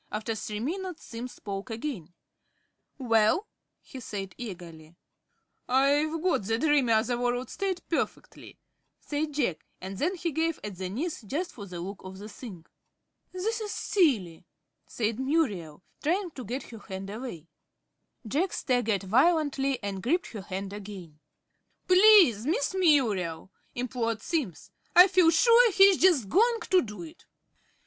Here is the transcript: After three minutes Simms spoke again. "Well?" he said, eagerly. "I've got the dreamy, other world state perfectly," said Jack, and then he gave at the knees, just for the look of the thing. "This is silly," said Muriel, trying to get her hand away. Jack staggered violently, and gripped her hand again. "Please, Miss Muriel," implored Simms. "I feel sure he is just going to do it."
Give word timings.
After 0.11 0.33
three 0.33 0.59
minutes 0.59 1.03
Simms 1.03 1.33
spoke 1.33 1.69
again. 1.69 2.11
"Well?" 2.97 3.45
he 3.83 3.99
said, 3.99 4.33
eagerly. 4.35 4.95
"I've 5.69 6.23
got 6.23 6.41
the 6.41 6.57
dreamy, 6.57 6.91
other 6.91 7.19
world 7.19 7.51
state 7.51 7.87
perfectly," 7.87 8.57
said 8.99 9.33
Jack, 9.33 9.63
and 9.79 9.99
then 9.99 10.15
he 10.15 10.31
gave 10.31 10.59
at 10.63 10.77
the 10.79 10.89
knees, 10.89 11.21
just 11.21 11.51
for 11.51 11.67
the 11.67 11.79
look 11.79 12.01
of 12.03 12.17
the 12.17 12.27
thing. 12.27 12.65
"This 13.31 13.61
is 13.61 13.71
silly," 13.71 14.43
said 14.87 15.19
Muriel, 15.19 15.83
trying 16.01 16.31
to 16.31 16.45
get 16.45 16.63
her 16.71 16.79
hand 16.79 17.11
away. 17.11 17.47
Jack 18.27 18.53
staggered 18.53 19.03
violently, 19.03 19.77
and 19.83 20.01
gripped 20.01 20.31
her 20.31 20.41
hand 20.41 20.73
again. 20.73 21.19
"Please, 21.87 22.47
Miss 22.47 22.73
Muriel," 22.73 23.51
implored 23.75 24.23
Simms. 24.23 24.71
"I 24.95 25.07
feel 25.07 25.29
sure 25.29 25.71
he 25.71 25.83
is 25.91 25.97
just 25.97 26.27
going 26.27 26.61
to 26.71 26.81
do 26.81 27.03
it." 27.03 27.25